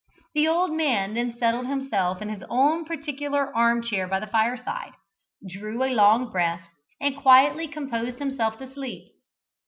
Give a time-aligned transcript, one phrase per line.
[0.33, 4.93] The old man then settled himself in his own particular arm chair by the fireside,
[5.47, 6.63] drew a long breath,
[6.99, 9.11] and quietly composed himself to sleep.